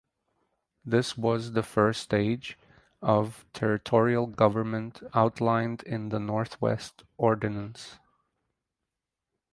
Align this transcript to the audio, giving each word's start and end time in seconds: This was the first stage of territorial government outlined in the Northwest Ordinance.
This 0.83 1.15
was 1.15 1.51
the 1.51 1.61
first 1.61 2.01
stage 2.01 2.57
of 3.03 3.45
territorial 3.53 4.25
government 4.25 4.99
outlined 5.13 5.83
in 5.83 6.09
the 6.09 6.19
Northwest 6.19 7.03
Ordinance. 7.17 7.99